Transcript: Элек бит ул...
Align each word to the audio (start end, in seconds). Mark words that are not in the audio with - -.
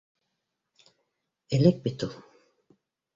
Элек 1.57 1.77
бит 1.83 2.05
ул... 2.09 2.17